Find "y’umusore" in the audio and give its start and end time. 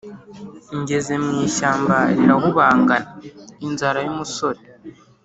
4.05-4.61